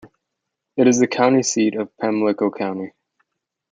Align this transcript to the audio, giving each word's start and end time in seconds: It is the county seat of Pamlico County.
It 0.77 0.87
is 0.87 0.97
the 0.99 1.05
county 1.05 1.43
seat 1.43 1.75
of 1.75 1.95
Pamlico 1.97 2.49
County. 2.49 2.93